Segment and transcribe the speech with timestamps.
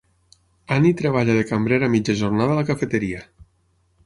[0.75, 3.23] Annie treballa de cambrera a mitja jornada a la cafeteria.